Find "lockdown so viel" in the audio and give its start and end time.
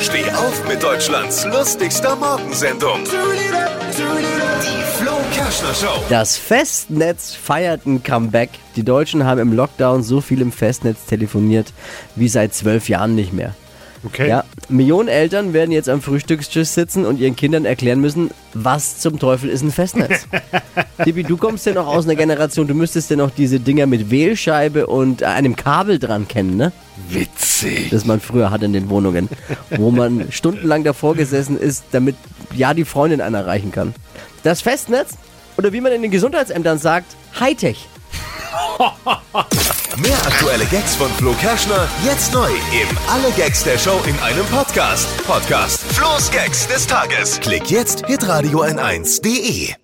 9.52-10.40